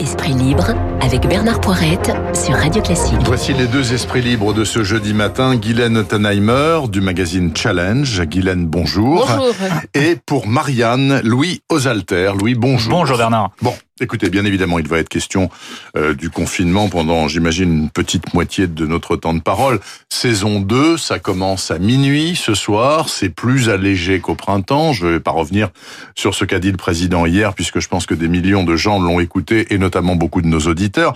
[0.00, 3.18] Esprit libre avec Bernard Poirette sur Radio Classique.
[3.24, 5.56] Voici les deux esprits libres de ce jeudi matin.
[5.56, 8.22] Guylaine Ottenheimer du magazine Challenge.
[8.22, 9.26] Guylaine, bonjour.
[9.26, 9.54] Bonjour.
[9.92, 12.32] Et pour Marianne, Louis Osalter.
[12.38, 12.90] Louis, bonjour.
[12.90, 13.50] Bonjour Bernard.
[13.60, 15.50] Bon, écoutez, bien évidemment, il va être question
[15.96, 19.80] euh, du confinement pendant, j'imagine, une petite moitié de notre temps de parole.
[20.08, 23.08] Saison 2, ça commence à minuit ce soir.
[23.08, 24.92] C'est plus allégé qu'au printemps.
[24.92, 25.70] Je ne vais pas revenir
[26.14, 28.98] sur ce qu'a dit le président hier, puisque je pense que des millions de gens
[28.98, 31.14] l'ont écouté, et notamment beaucoup de nos auditeurs.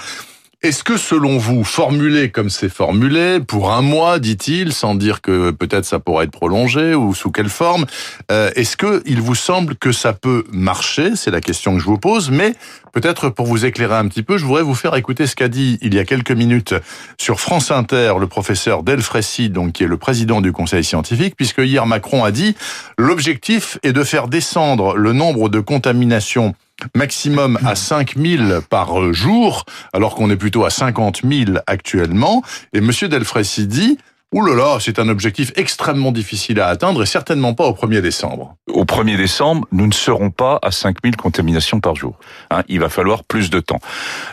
[0.64, 5.50] Est-ce que selon vous, formulé comme c'est formulé, pour un mois, dit-il, sans dire que
[5.50, 7.84] peut-être ça pourrait être prolongé ou sous quelle forme,
[8.32, 11.16] euh, est-ce que il vous semble que ça peut marcher?
[11.16, 12.54] C'est la question que je vous pose, mais
[12.94, 15.78] peut-être pour vous éclairer un petit peu, je voudrais vous faire écouter ce qu'a dit
[15.82, 16.74] il y a quelques minutes
[17.18, 21.58] sur France Inter le professeur Delfrécy, donc qui est le président du Conseil scientifique, puisque
[21.58, 22.56] hier Macron a dit
[22.96, 26.54] l'objectif est de faire descendre le nombre de contaminations
[26.94, 32.42] maximum à 5000 par jour, alors qu'on est plutôt à 50 000 actuellement.
[32.72, 33.98] Et Monsieur Delfrécy dit,
[34.32, 38.00] Ouh là là, c'est un objectif extrêmement difficile à atteindre et certainement pas au 1er
[38.00, 38.56] décembre.
[38.68, 42.18] Au 1er décembre, nous ne serons pas à 5000 contaminations par jour.
[42.50, 43.78] Hein, il va falloir plus de temps.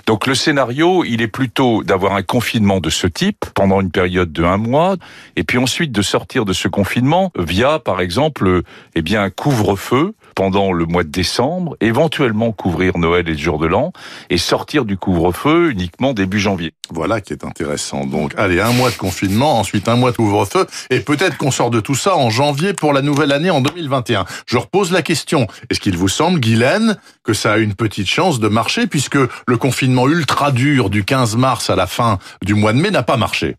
[0.08, 4.32] Donc le scénario, il est plutôt d'avoir un confinement de ce type pendant une période
[4.32, 4.96] de un mois,
[5.36, 8.64] et puis ensuite de sortir de ce confinement via, par exemple,
[8.96, 13.60] eh bien un couvre-feu pendant le mois de décembre, éventuellement couvrir Noël et le jour
[13.60, 13.94] de l'an,
[14.32, 16.74] et sortir du couvre-feu uniquement début janvier.
[16.90, 18.06] Voilà qui est intéressant.
[18.06, 21.70] Donc, allez, un mois de confinement, ensuite un mois de couvre-feu, et peut-être qu'on sort
[21.70, 24.26] de tout ça en janvier pour la nouvelle année en 2021.
[24.46, 25.48] Je repose la question.
[25.70, 29.18] Est-ce qu'il vous semble, Guylaine, que ça a une petite chance de marcher, puisque
[29.48, 33.04] le confinement ultra dur du 15 mars à la fin du mois de mai n'a
[33.04, 33.56] pas marché?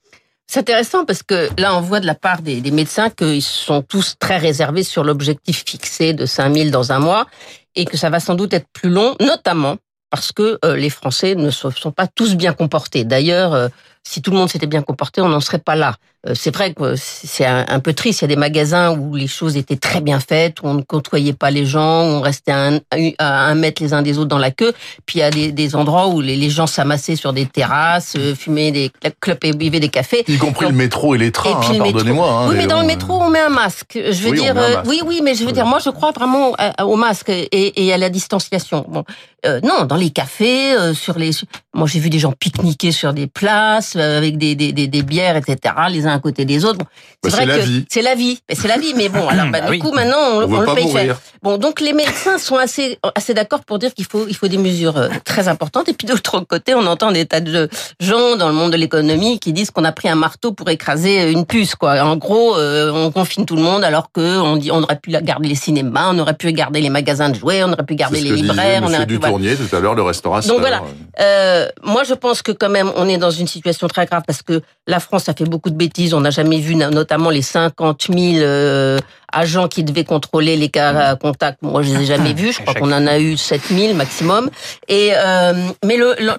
[0.52, 4.16] C'est intéressant parce que là, on voit de la part des, médecins qu'ils sont tous
[4.18, 7.26] très réservés sur l'objectif fixé de 5000 dans un mois
[7.74, 9.78] et que ça va sans doute être plus long, notamment
[10.10, 13.04] parce que euh, les Français ne sont pas tous bien comportés.
[13.04, 13.68] D'ailleurs, euh,
[14.04, 15.96] si tout le monde s'était bien comporté, on n'en serait pas là.
[16.26, 18.20] Euh, c'est vrai que c'est un, peu triste.
[18.20, 20.82] Il y a des magasins où les choses étaient très bien faites, où on ne
[20.82, 22.70] côtoyait pas les gens, où on restait à
[23.18, 24.72] un, mètre les uns des autres dans la queue.
[25.04, 28.92] Puis il y a des, endroits où les, gens s'amassaient sur des terrasses, fumaient des
[29.20, 30.24] clopes et buvaient des cafés.
[30.28, 32.28] Y compris le métro et les trains, hein, pardonnez-moi.
[32.28, 33.94] Hein, oui, mais dans le métro, on met un masque.
[33.94, 36.52] Je veux Oui, dire, euh, oui, oui, mais je veux dire, moi, je crois vraiment
[36.82, 38.84] au masque et, et à la distanciation.
[38.88, 39.04] Bon,
[39.44, 41.30] euh, non, dans les cafés, euh, sur les,
[41.74, 45.02] moi, j'ai vu des gens pique-niquer sur des places euh, avec des, des, des, des
[45.02, 45.74] bières, etc.
[45.90, 46.78] Les uns à côté des autres.
[46.78, 46.86] Bon,
[47.24, 47.84] Bah, c'est la que vie.
[47.90, 48.38] c'est la vie.
[48.48, 48.94] Mais C'est la vie.
[48.96, 49.78] Mais bon, alors, bah, Bah du oui.
[49.78, 51.20] coup, maintenant, on, On on pas le paye cher.
[51.42, 54.58] Bon, donc les médecins sont assez assez d'accord pour dire qu'il faut il faut des
[54.58, 55.88] mesures euh, très importantes.
[55.88, 57.68] Et puis de l'autre côté, on entend des tas de
[58.00, 61.30] gens dans le monde de l'économie qui disent qu'on a pris un marteau pour écraser
[61.32, 61.74] une puce.
[61.74, 62.00] Quoi.
[62.02, 65.10] En gros, euh, on confine tout le monde alors que on dit on aurait pu
[65.10, 68.20] garder les cinémas, on aurait pu garder les magasins de jouets, on aurait pu garder
[68.20, 69.36] les libraires, on aurait pu voilà.
[69.38, 70.48] Dutournier tout à l'heure, le restaurateur.
[70.50, 70.82] Donc voilà.
[71.20, 74.42] Euh, moi, je pense que quand même, on est dans une situation très grave parce
[74.42, 76.01] que la France a fait beaucoup de bêtises.
[76.14, 78.98] On n'a jamais vu, notamment les 50 000 euh,
[79.32, 81.58] agents qui devaient contrôler les cas à contact.
[81.62, 82.52] Moi, je les ai jamais vus.
[82.52, 84.50] Je crois qu'on en a eu 7 000 maximum.
[84.88, 85.52] Et euh,
[85.84, 86.36] mais le- le-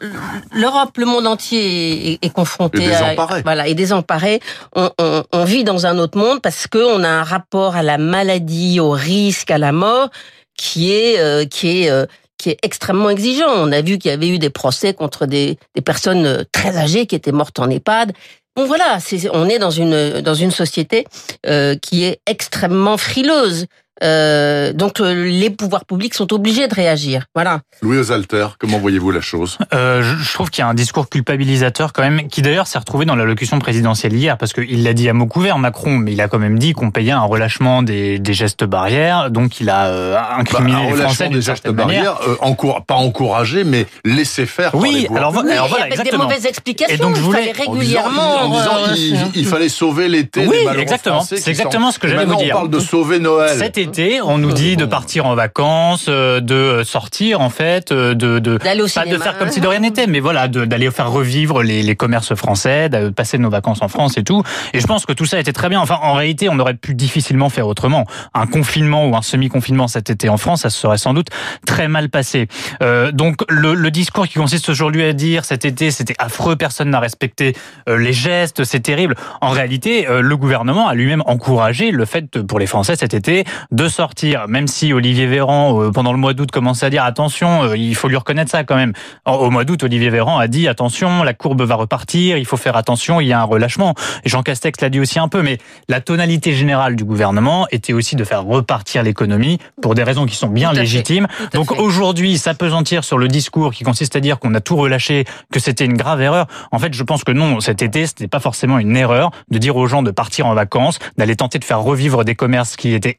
[0.53, 3.41] l'Europe, le monde entier est, est confronté Et à désemparé.
[3.43, 4.39] voilà et désemparé.
[4.75, 7.83] On, on, on vit dans un autre monde parce que on a un rapport à
[7.83, 10.09] la maladie, au risque, à la mort
[10.57, 12.05] qui est euh, qui est euh,
[12.37, 13.47] qui est extrêmement exigeant.
[13.55, 16.75] On a vu qu'il y avait eu des procès contre des, des personnes euh, très
[16.77, 18.11] âgées qui étaient mortes en EHPAD.
[18.55, 21.05] Bon voilà, c'est, on est dans une dans une société
[21.47, 23.65] euh, qui est extrêmement frileuse.
[24.01, 27.25] Euh, donc euh, les pouvoirs publics sont obligés de réagir.
[27.35, 27.59] Voilà.
[27.81, 29.57] Louis Osalter, comment voyez-vous la chose?
[29.73, 32.79] Euh, je, je trouve qu'il y a un discours culpabilisateur quand même, qui d'ailleurs s'est
[32.79, 36.21] retrouvé dans l'allocution présidentielle hier, parce qu'il l'a dit à mots couverts, Macron, mais il
[36.21, 39.85] a quand même dit qu'on payait un relâchement des, des gestes barrières, donc il a
[39.87, 43.85] euh, incriminé Bah, un les relâchement Français des gestes barrières, euh, encour- pas encouragé, mais
[44.05, 44.71] laisser faire.
[44.71, 45.51] par les Oui, pouvoirs alors, publics.
[45.53, 46.23] alors voilà, avec exactement.
[46.25, 46.95] des mauvaises explications.
[46.95, 48.35] Et donc, je il voulais- En disant- régulièrement.
[48.41, 48.95] en disant, euh,
[49.35, 51.21] il, il fallait sauver l'été Oui, des exactement.
[51.21, 52.55] C'est exactement ce que j'allais vous dire.
[52.55, 53.57] On parle de sauver Noël.
[53.57, 58.13] Cet été, on nous dit de partir en vacances, euh, de sortir en fait, euh,
[58.13, 61.11] de de au pas de faire comme si de rien n'était, mais voilà, d'aller faire
[61.11, 64.43] revivre les, les commerces français, de passer nos vacances en France et tout.
[64.73, 65.81] Et je pense que tout ça était très bien.
[65.81, 68.05] Enfin, en réalité, on aurait pu difficilement faire autrement.
[68.33, 71.27] Un confinement ou un semi-confinement cet été en France, ça se serait sans doute
[71.65, 72.47] très mal passé.
[72.81, 76.89] Euh, donc le, le discours qui consiste aujourd'hui à dire cet été c'était affreux, personne
[76.89, 77.55] n'a respecté
[77.89, 79.15] euh, les gestes, c'est terrible.
[79.41, 83.43] En réalité, euh, le gouvernement a lui-même encouragé le fait pour les Français cet été
[83.73, 87.63] de sortir, même si Olivier Véran, euh, pendant le mois d'août, commençait à dire attention,
[87.63, 88.93] euh, il faut lui reconnaître ça quand même.
[89.25, 92.77] Au mois d'août, Olivier Véran a dit attention, la courbe va repartir, il faut faire
[92.77, 93.95] attention, il y a un relâchement.
[94.23, 95.57] Et Jean Castex l'a dit aussi un peu, mais
[95.89, 100.35] la tonalité générale du gouvernement était aussi de faire repartir l'économie pour des raisons qui
[100.35, 101.27] sont bien légitimes.
[101.53, 105.59] Donc aujourd'hui, s'apesantir sur le discours qui consiste à dire qu'on a tout relâché, que
[105.59, 106.45] c'était une grave erreur.
[106.71, 109.57] En fait, je pense que non, cet été, ce n'est pas forcément une erreur de
[109.57, 112.93] dire aux gens de partir en vacances, d'aller tenter de faire revivre des commerces qui
[112.93, 113.17] étaient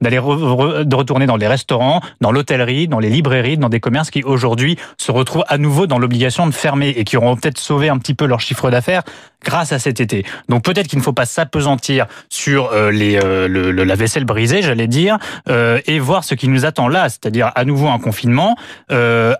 [0.00, 4.22] d'aller de retourner dans les restaurants, dans l'hôtellerie, dans les librairies, dans des commerces qui
[4.22, 7.98] aujourd'hui se retrouvent à nouveau dans l'obligation de fermer et qui auront peut-être sauvé un
[7.98, 9.02] petit peu leur chiffre d'affaires
[9.44, 10.24] grâce à cet été.
[10.48, 14.62] Donc peut-être qu'il ne faut pas s'apesantir sur euh, les, euh, le, la vaisselle brisée,
[14.62, 15.18] j'allais dire,
[15.48, 18.56] euh, et voir ce qui nous attend là, c'est-à-dire à nouveau un confinement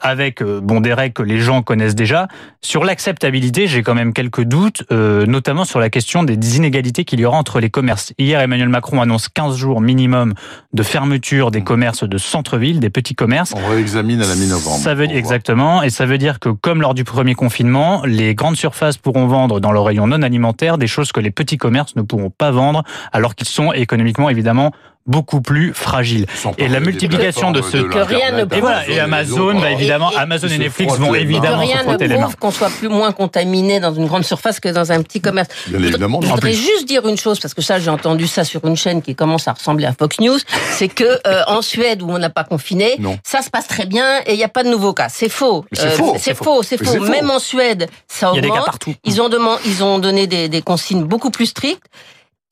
[0.00, 2.28] avec bon des règles que les gens connaissent déjà.
[2.62, 7.24] Sur l'acceptabilité, j'ai quand même quelques doutes, notamment sur la question des inégalités qu'il y
[7.24, 8.12] aura entre les commerces.
[8.18, 10.34] Hier, Emmanuel Macron annonce 15 jours minimum
[10.72, 13.52] de fermeture des commerces de centre-ville, des petits commerces.
[13.54, 14.78] On réexamine à la mi-novembre.
[14.78, 18.56] Ça veut exactement, et ça veut dire que comme lors du premier confinement, les grandes
[18.56, 22.30] surfaces pourront vendre dans leur non alimentaires, des choses que les petits commerces ne pourront
[22.30, 24.72] pas vendre, alors qu'ils sont économiquement évidemment
[25.06, 26.26] beaucoup plus fragile.
[26.58, 30.48] Et la multiplication de ce que rien ne et voilà et Amazon va évidemment Amazon
[30.48, 34.24] et Netflix vont évidemment rien ne prouve qu'on soit plus moins contaminé dans une grande
[34.24, 35.48] surface que dans un petit commerce.
[35.66, 36.20] Bien évidemment.
[36.22, 39.02] Je voudrais juste dire une chose parce que ça j'ai entendu ça sur une chaîne
[39.02, 40.38] qui commence à ressembler à Fox News,
[40.70, 44.20] c'est que euh, en Suède où on n'a pas confiné, ça se passe très bien
[44.26, 45.08] et il n'y a pas de nouveaux cas.
[45.08, 45.64] C'est faux.
[45.72, 46.14] C'est faux.
[46.18, 46.62] C'est faux.
[46.62, 47.00] C'est faux.
[47.00, 48.44] Même en Suède, ça augmente.
[48.44, 48.94] Il y a des cas partout.
[49.04, 51.84] Ils ont demandé, ils ont donné des, des consignes beaucoup plus strictes.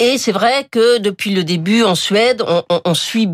[0.01, 3.29] Et c'est vrai que depuis le début en Suède, on, on, on suit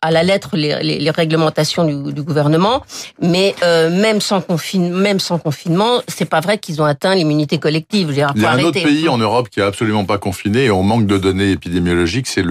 [0.00, 2.82] à la lettre les, les, les réglementations du, du, gouvernement,
[3.20, 7.58] mais euh, même sans confinement, même sans confinement, c'est pas vrai qu'ils ont atteint l'immunité
[7.58, 8.10] collective.
[8.10, 8.64] Il y a un arrêter.
[8.64, 12.28] autre pays en Europe qui a absolument pas confiné et on manque de données épidémiologiques,
[12.28, 12.44] c'est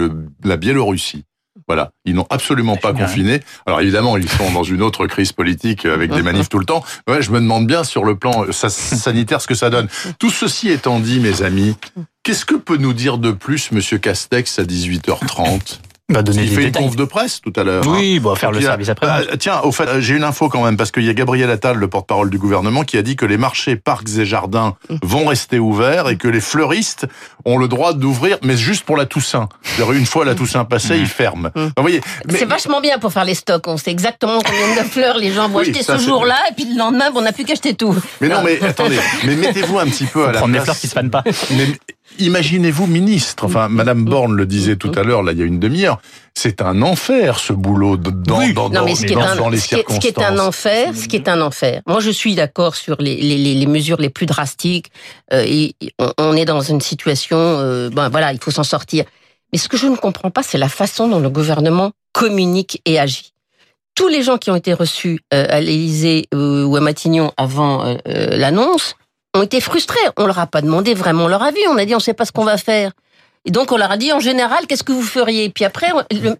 [0.44, 1.24] la Biélorussie.
[1.68, 3.40] Voilà, ils n'ont absolument pas confiné.
[3.66, 6.84] Alors évidemment, ils sont dans une autre crise politique avec des manifs tout le temps.
[7.08, 9.88] Ouais, je me demande bien sur le plan sanitaire ce que ça donne.
[10.18, 11.76] Tout ceci étant dit, mes amis,
[12.22, 16.64] qu'est-ce que peut nous dire de plus Monsieur Castex à 18h30 bah, donner il fait
[16.64, 17.84] une conf de presse tout à l'heure.
[17.86, 18.20] Oui, hein.
[18.22, 19.08] bon, faire le service après.
[19.08, 21.76] Euh, tiens, au fait, j'ai une info quand même parce qu'il y a Gabriel Attal,
[21.76, 25.58] le porte-parole du gouvernement, qui a dit que les marchés, parcs et jardins vont rester
[25.58, 27.06] ouverts et que les fleuristes
[27.44, 29.48] ont le droit d'ouvrir, mais juste pour la Toussaint.
[29.78, 31.50] Une fois la Toussaint passée, ils ferment.
[31.54, 33.66] Vous voyez, c'est vachement bien pour faire les stocks.
[33.66, 36.66] On sait exactement combien de fleurs les gens vont oui, acheter ce jour-là, et puis
[36.72, 37.96] le lendemain, on n'a plus qu'acheter tout.
[38.20, 40.62] Mais non, mais attendez, mais mettez-vous un petit peu à la prendre place.
[40.62, 41.24] des fleurs qui se fanent pas.
[41.50, 41.66] Mais,
[42.18, 43.44] Imaginez-vous ministre.
[43.44, 46.00] Enfin, Madame Borne le disait tout à l'heure, là, il y a une demi-heure.
[46.34, 48.52] C'est un enfer, ce boulot dans, oui.
[48.52, 50.18] dans, non, mais ce qui est un, dans les ce qui est, ce qui est
[50.18, 51.82] un enfer, ce qui est un enfer.
[51.86, 54.90] Moi, je suis d'accord sur les, les, les, mesures les plus drastiques.
[55.32, 59.04] Euh, et on, on, est dans une situation, euh, ben voilà, il faut s'en sortir.
[59.52, 62.98] Mais ce que je ne comprends pas, c'est la façon dont le gouvernement communique et
[62.98, 63.32] agit.
[63.94, 68.94] Tous les gens qui ont été reçus euh, à l'Élysée ou à Matignon avant l'annonce
[69.36, 70.00] ont été frustrés.
[70.16, 71.60] On leur a pas demandé vraiment leur avis.
[71.68, 72.92] On a dit on sait pas ce qu'on va faire.
[73.44, 75.44] Et donc on leur a dit en général qu'est-ce que vous feriez?
[75.44, 75.92] Et puis après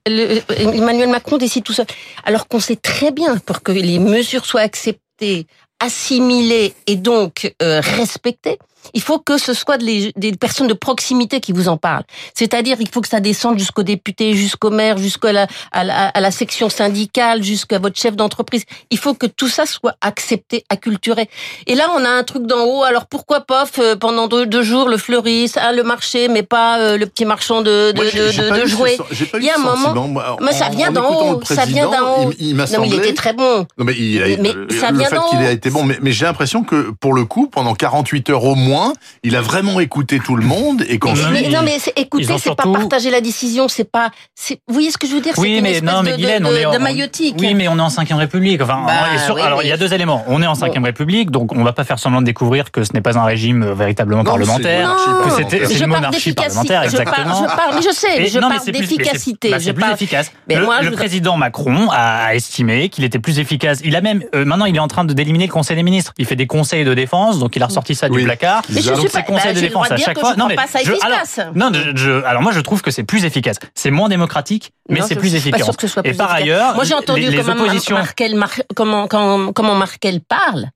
[0.06, 1.87] Emmanuel Macron décide tout seul.
[2.25, 5.46] Alors qu'on sait très bien pour que les mesures soient acceptées,
[5.78, 8.58] assimilées et donc euh, respectées,
[8.94, 12.04] il faut que ce soit des, des personnes de proximité qui vous en parlent.
[12.34, 16.20] C'est-à-dire, il faut que ça descende jusqu'au député, jusqu'au maire, jusqu'à la, à la, à
[16.20, 18.64] la section syndicale, jusqu'à votre chef d'entreprise.
[18.90, 21.28] Il faut que tout ça soit accepté, acculturé.
[21.66, 22.82] Et là, on a un truc d'en haut.
[22.84, 23.64] Alors pourquoi pas
[24.00, 27.62] pendant deux, deux, jours le fleuriste, hein, le marché, mais pas euh, le petit marchand
[27.62, 28.98] de, de, Moi, de, de, de jouets.
[29.34, 31.40] il y a un moment, Moi, mais ça vient d'en haut.
[31.44, 32.32] Ça vient d'en haut.
[32.38, 33.66] Il, non, mais il était très bon.
[33.78, 35.42] Non, mais, il a, mais ça le vient fait d'en qu'il haut.
[35.42, 38.55] a été bon, mais, mais j'ai l'impression que pour le coup, pendant 48 heures au
[38.55, 38.75] moins,
[39.22, 41.28] il a vraiment écouté tout le monde et qu'ensuite.
[41.32, 42.72] Mais non, mais écoutez, c'est surtout...
[42.72, 44.10] pas partager la décision, c'est pas.
[44.50, 45.34] Vous voyez ce que je veux dire?
[45.38, 47.36] Oui, mais non, mais de, Guylaine, de, on est de, en, de maillotique.
[47.38, 48.60] Oui, mais on est en 5 République.
[48.62, 50.24] Enfin, bah, sur, oui, alors, il y a deux éléments.
[50.28, 52.92] On est en 5 République, donc on va pas faire semblant de découvrir que ce
[52.92, 56.82] n'est pas un régime euh, véritablement Non, parlementaire, c'est que c'était c'est une monarchie parlementaire,
[56.84, 57.16] je exactement.
[57.26, 59.50] Parle, je parle, mais je sais, je mais parle c'est- d'efficacité.
[59.50, 59.94] bah, je c'est plus parle.
[59.94, 60.32] efficace.
[60.48, 63.80] Mais le moi, je le voudrais- président Macron a estimé qu'il était plus efficace.
[63.84, 66.12] Il a même euh, maintenant, il est en train de d'éliminer le Conseil des ministres.
[66.18, 68.56] Il fait des conseils de défense, donc il a ressorti ça du placard.
[68.69, 70.34] Mais je donc suis ces pas- conseils bah, de défense à dire chaque que fois.
[70.34, 71.41] pas ça je- alors, efficace.
[71.55, 73.56] non, je, alors moi je trouve que c'est plus efficace.
[73.75, 75.77] C'est moins démocratique, mais Non, c'est je plus suis pas efficace.
[75.77, 76.43] que ce soit Et plus par efficace.
[76.43, 77.96] ailleurs, Moi, j'ai entendu les, les comment oppositions.
[77.96, 80.67] Markel, Mar- comment, comment, comment Markel parle.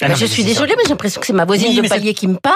[0.00, 0.76] Ah Bah, non, je mais suis c'est désolée, ça.
[0.76, 2.54] mais j'ai l'impression que c'est ma voisine Oui, de mais c'est- palier qui me parle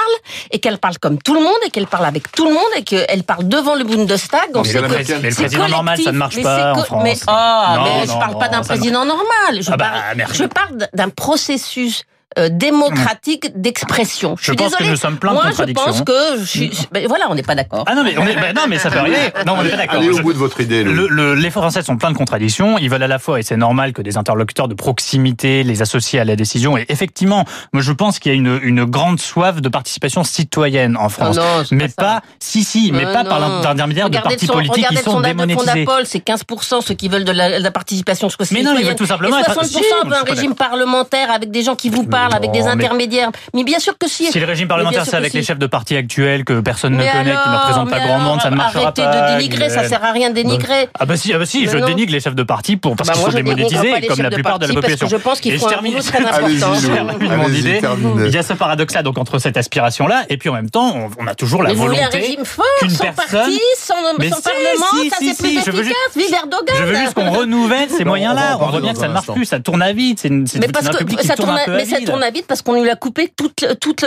[0.53, 2.85] et qu'elle parle comme tout le monde et qu'elle parle avec tout le monde et
[2.85, 4.49] qu'elle parle devant le Bundestag.
[4.55, 6.81] On Mais sait que mais le c'est président normal, ça ne marche mais pas c'est
[6.81, 7.03] en France.
[7.03, 9.61] Mais, ah, Non, mais je non, parle pas non, d'un président normal.
[9.61, 10.37] Je Ah bah, parle, Merkel.
[10.37, 12.05] je parle d'un processus
[12.39, 14.37] euh, démocratique d'expression.
[14.37, 14.91] Je, Je suis pense que désolée.
[14.91, 15.85] nous sommes plein de Moi, je contradictions.
[15.85, 16.71] pense que je suis.
[16.93, 17.85] ben, voilà, on n'est pas d'accord.
[17.87, 19.17] Ah non mais on est, bah non mais ça peut arriver.
[19.47, 19.99] Non on n'est pas d'accord.
[20.01, 20.85] Allez au Je- bout de votre idée.
[20.85, 20.95] Louis.
[20.95, 22.79] Le, le- les Français sont pleins de contradictions.
[22.79, 26.21] Ils veulent à la fois, et c'est normal, que des interlocuteurs de proximité les associent
[26.21, 26.77] à la décision.
[26.79, 30.97] Et effectivement, moi je pense qu'il y a une, une grande soif de participation citoyenne
[30.97, 31.37] en France.
[31.37, 34.53] Non, c'est mais pas si si, mais Euh, pas par l'intermédiaire de Regardez partis son-
[34.55, 35.71] politiques qui regardez le sont sondage de démonétisés.
[35.85, 38.95] Fondapol, c'est 15% ceux qui veulent de la, de la participation Mais non, ils veulent
[38.95, 41.75] tout simplement Et être- 60% Si, moi, je veulent un régime parlementaire avec des gens
[41.75, 43.31] qui vous parlent, avec des mais- intermédiaires.
[43.55, 44.31] Mais bien sûr que si.
[44.31, 45.39] Si le régime parlementaire c'est avec si.
[45.39, 48.41] les chefs de partis actuels que personne ne connaît, qui ne représentent pas grand monde,
[48.41, 49.33] ça ne marchera Arrêtez pas.
[49.33, 50.89] de dénigrer, ça sert à rien de dénigrer.
[50.99, 51.87] Ah bah si, ah bah si, je non.
[51.87, 54.67] dénigre les chefs de parti pour parce Bah, qu'ils sont démonétisés comme la plupart de
[54.67, 55.09] la parti population.
[55.09, 57.37] Je pense font je un boulot très important.
[57.37, 57.81] Mon idée.
[58.27, 61.27] Il y a ce paradoxe-là, donc entre cette aspiration-là, et puis en même temps, on,
[61.27, 62.05] a toujours la Mais volonté.
[62.13, 65.43] régime fort, qu'une sans personne- parti, sans, Mais sans si, parlement, si, ça si, c'est
[65.43, 65.97] plus je veux efficace.
[66.17, 68.15] Vive Erdogan Je veux juste qu'on renouvelle ces va en
[68.61, 70.19] On voit bien que ça ne marche plus, ça tourne à vide.
[70.21, 71.73] C'est une, c'est Mais une parce république que qui ça tourne tourne, un à, peu
[71.75, 74.05] à mais ça tourne à vide parce qu'on lui a coupé toute, toute,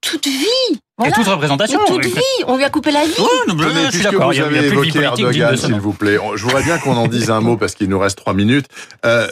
[0.00, 0.78] toute vie.
[1.04, 1.78] Et toute représentation.
[1.86, 2.10] toute oui.
[2.10, 3.12] vie, on lui a coupé la vie.
[3.20, 4.32] Ouais, non, mais je suis puisque d'accord.
[4.32, 7.40] vous avez évoqué Erdogan, s'il vous plaît, on- je voudrais bien qu'on en dise un
[7.42, 8.66] mot parce qu'il nous reste trois minutes.
[9.04, 9.28] Euh,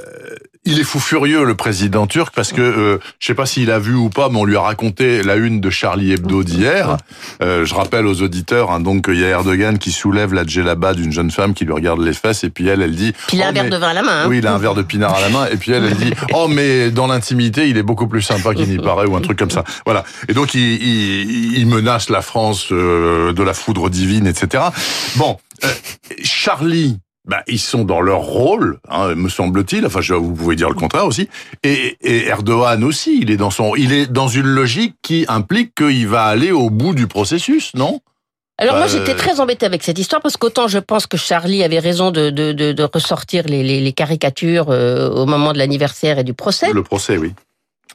[0.64, 3.78] il est fou furieux, le président turc, parce que euh, je sais pas s'il a
[3.78, 6.96] vu ou pas, mais on lui a raconté la une de Charlie Hebdo d'hier.
[7.42, 10.94] Euh, je rappelle aux auditeurs, hein, donc il y a Erdogan qui soulève la djellaba
[10.94, 13.12] d'une jeune femme qui lui regarde les fesses, et puis elle, elle dit.
[13.28, 14.22] Puis il a Oh, un verre mais- de vin à la main.
[14.22, 14.26] hein.
[14.28, 16.12] Oui, il a un verre de pinard à la main, et puis elle, elle dit
[16.32, 19.38] Oh, mais dans l'intimité, il est beaucoup plus sympa qu'il n'y paraît, ou un truc
[19.38, 19.64] comme ça.
[19.84, 20.04] Voilà.
[20.28, 24.64] Et donc, il, il, il menace la France euh, de la foudre divine, etc.
[25.16, 25.68] Bon, euh,
[26.22, 26.98] Charlie.
[27.26, 29.86] Bah, ils sont dans leur rôle, hein, me semble-t-il.
[29.86, 31.28] Enfin, je, vous pouvez dire le contraire aussi.
[31.62, 35.74] Et, et Erdogan aussi, il est dans son, il est dans une logique qui implique
[35.74, 38.00] qu'il va aller au bout du processus, non?
[38.58, 41.16] Alors moi Bah, j'étais euh, très embêtée avec cette histoire parce qu'autant je pense que
[41.16, 45.52] Charlie avait raison de, de, de, de ressortir les, les, les caricatures euh, au moment
[45.52, 46.72] de l'anniversaire et du procès.
[46.72, 47.32] Le procès, oui.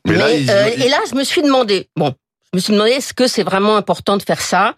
[0.06, 2.14] Mais, là, il- euh, il- et là je me suis demandé, bon,
[2.52, 4.76] je me suis demandé est-ce que c'est vraiment important de faire ça?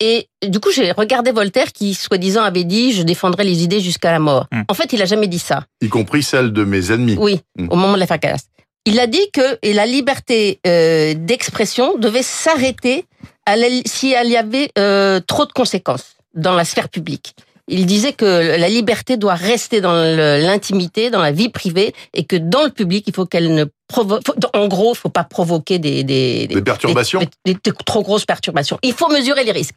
[0.00, 4.12] Et du coup j'ai regardé Voltaire qui soi-disant avait dit je défendrai les idées jusqu'à
[4.12, 4.46] la mort.
[4.52, 4.62] Hmm.
[4.68, 5.64] En fait il a jamais dit ça.
[5.82, 7.16] y compris celle de mes ennemis.
[7.18, 7.68] Oui, Hmm.
[7.70, 8.44] au moment de l'affaire Calas.
[8.86, 13.04] Il a dit que la liberté euh, d'expression devait s'arrêter
[13.46, 17.34] la- si elle y avait euh, trop de conséquences dans la sphère publique.
[17.70, 22.36] Il disait que la liberté doit rester dans l'intimité, dans la vie privée, et que
[22.36, 23.64] dans le public, il faut qu'elle ne
[24.54, 28.78] En gros, faut pas provoquer des, des, Des perturbations des, trop grosses perturbations.
[28.82, 29.74] Il faut mesurer les risques.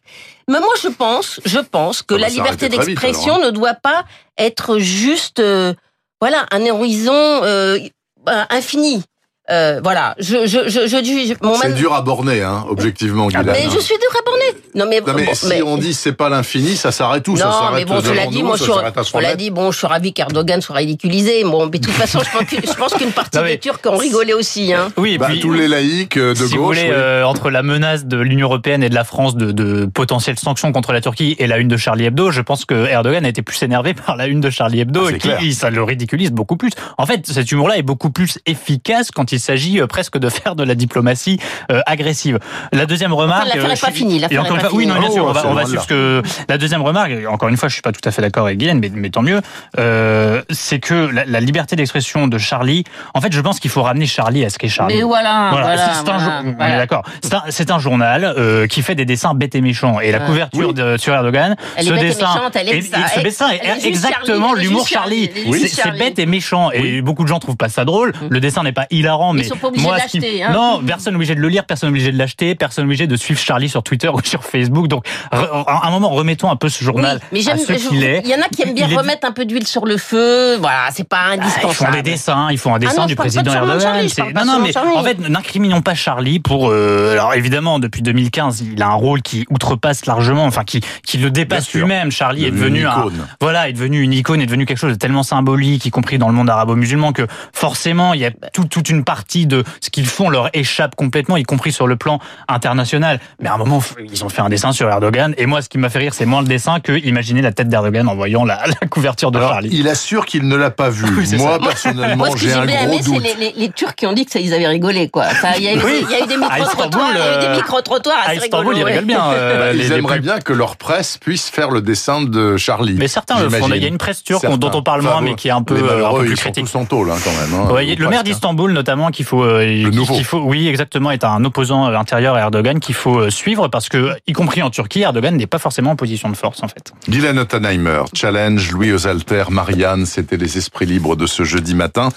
[0.48, 3.74] Mais moi, je pense, je pense que Ça va la liberté d'expression alors, ne doit
[3.74, 4.04] pas
[4.36, 5.72] être juste, euh,
[6.20, 7.78] voilà, un horizon euh,
[8.24, 9.02] bah, infini.
[9.50, 13.26] Euh, voilà, je, je, je, je, je- mon C'est man- dur à borner, hein, objectivement,
[13.34, 13.56] Ah Guylaine.
[13.66, 14.44] mais je suis dur à borner.
[14.76, 17.36] Non mais, Non, mais bon, si mais- on dit c'est pas l'infini, ça s'arrête où?
[17.36, 19.28] Ça non, s'arrête mais bon, cela dit, moi, ça je suis, s'arrête à 100 cela
[19.28, 21.42] mètres dit, bon, je suis ravi qu'Erdogan soit ridiculisé.
[21.42, 24.32] Bon, mais de toute façon, je pense qu'une- partie Non, mais- des Turcs ont rigolé
[24.32, 24.72] aussi.
[24.72, 24.90] Hein.
[24.96, 26.76] Oui, et Bah, puis, tous les laïcs euh, de si vous gauche.
[26.78, 26.94] voulez, oui.
[26.96, 30.70] euh, entre la menace de l'Union européenne et de la France de, de potentielles sanctions
[30.70, 33.42] contre la Turquie et la une de Charlie Hebdo, je pense que Erdogan a été
[33.42, 36.56] plus énervé par la une de Charlie Hebdo Ah, et qui ça le ridiculise beaucoup
[36.56, 36.70] plus.
[36.96, 40.54] En fait, cet humour-là est beaucoup plus efficace quand il s'agit euh, presque de faire
[40.56, 41.38] de la diplomatie
[41.70, 42.38] euh, agressive.
[42.72, 45.10] La deuxième remarque, l'affaire euh, n'est pas finie, l'affaire encore pas fois- oui, non, bien
[45.10, 47.12] sûr, Oh, on va, on suivre ce que la deuxième remarque.
[47.28, 49.22] Encore une fois, je suis pas tout à fait d'accord avec Guylaine, mais, mais tant
[49.22, 49.40] mieux.
[49.78, 52.84] Euh, c'est que la, la liberté d'expression de Charlie.
[53.14, 54.96] En fait, je pense qu'il faut ramener Charlie à ce qu'est Charlie.
[54.96, 57.02] Mais voilà, Voilà, voilà, c'est- un, voilà, d'accord.
[57.50, 59.98] C'est un, journal euh, qui fait des dessins bêtes et méchants.
[60.00, 60.74] Et la couverture Oui.
[60.74, 63.22] de, sur Erdogan, Elle est ce dessin, méchante, elle est et- ça, et ce elle-
[63.24, 65.30] dessin est elle est juste exactement l'humour Charlie.
[65.68, 66.70] C'est bête et méchant.
[66.72, 68.10] Et beaucoup de gens trouvent pas ça drôle.
[68.10, 68.26] Mm.
[68.30, 70.50] Le dessin n'est pas hilarant, Ils mais sont pas obligés moi, de l'acheter, hein.
[70.52, 73.06] non, personne n'est obligé de le lire, personne n'est obligé de l'acheter, personne n'est obligé
[73.06, 74.88] de suivre Charlie sur Twitter ou sur Facebook.
[74.88, 77.58] Donc, à un moment, remettons un peu ce Oui, journal mais à j'aime.
[77.58, 78.22] ce je- qu'il est.
[78.24, 79.96] Il y en a qui aiment bien Il est- remettre un peu d'huile sur le
[79.96, 80.56] feu.
[80.58, 81.74] Voilà, c'est pas Ah, Ils indispensable.
[81.74, 84.08] font des dessins, ils font un dessin non, du président Charlie, Erdogan.
[84.08, 84.96] C'est- Non, non, mais Charlie.
[84.96, 86.68] en fait, n'incriminons pas Charlie pour.
[86.70, 91.18] euh, alors évidemment, depuis 2015, il a un rôle qui outrepasse largement, enfin qui qui
[91.18, 92.10] le dépasse lui-même.
[92.10, 93.06] Charlie est Devenu un,
[93.40, 96.28] voilà, est devenu une icône, est devenu quelque chose de tellement symbolique, y compris dans
[96.28, 100.06] le monde arabo-musulman, que forcément, il y a tout- toute une partie de ce qu'ils
[100.06, 103.20] font leur échappe complètement, y compris sur le plan international.
[103.40, 105.76] Mais à un moment, ils ont fait un dessin sur Erdogan, et moi, ce qui
[105.76, 108.62] m'a fait rire, c'est moins le dessin que imaginer la tête d'Erdogan en voyant la,
[108.66, 109.68] la couverture de Alors, Charlie.
[109.72, 111.04] il assure qu'il ne l'a pas vu.
[111.22, 111.58] Oui, Moi, ça.
[111.58, 113.22] personnellement, Moi, ce que j'ai un gros aimé, c'est doute.
[113.22, 115.26] les, les, les Turcs qui ont dit que ça, ils avaient rigolé, quoi.
[115.58, 116.04] Il y, a eu- Oui.
[116.08, 118.16] il y a eu des À micro-trottoirs, il y a eu Istanbul, des euh, micro-trottoirs
[118.26, 119.24] À Istanbul, ils rigolent bien.
[119.32, 122.94] euh, Ils les- aimeraient bien que leur presse puisse faire le dessin de Charlie.
[122.98, 123.68] Mais certains le font.
[123.74, 124.56] Il y a une presse turque Certains.
[124.56, 126.42] dont on parle moins, mais qui est un peu, euh, un peu plus ils sont
[126.50, 126.64] critique.
[126.66, 127.60] tous en tôle, hein, quand même.
[127.68, 128.22] hein, Ouais, le maire presque, hein.
[128.22, 132.34] d'Istanbul, notamment, évidemment qu'il faut, euh, qu'il faut, oui, exactement, est un opposant euh, intérieur
[132.34, 135.58] à Erdogan qu'il faut euh, suivre parce que, y compris en Turquie, Erdogan n'est pas
[135.58, 136.92] forcément en position de force en fait.
[137.08, 142.10] Guylaine Ottenheimer, Challenge, Louis Osalter, Marianne, c'était les esprits libres de ce jeudi matin.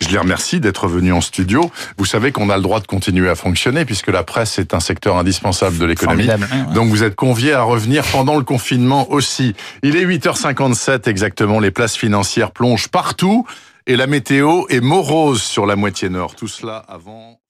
[0.00, 1.70] Je les remercie d'être venus en studio.
[1.96, 4.80] Vous savez qu'on a le droit de continuer à fonctionner puisque la presse est un
[4.80, 6.28] secteur indispensable de l'économie.
[6.74, 9.54] Donc vous êtes conviés à revenir pendant le confinement aussi.
[9.82, 13.46] Il est 8h57 exactement, les places financières plongent partout
[13.86, 16.34] et la météo est morose sur la moitié nord.
[16.36, 17.41] Tout cela avant...